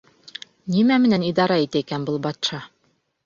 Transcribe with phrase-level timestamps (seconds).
[0.75, 2.63] Нимә менән идара итә икән был батша?